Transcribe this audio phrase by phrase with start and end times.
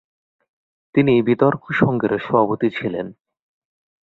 [0.95, 3.07] তিনি বিতর্ক সংঘের সভাপতি ছিলেন।